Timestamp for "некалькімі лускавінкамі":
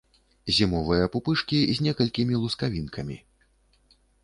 1.89-3.21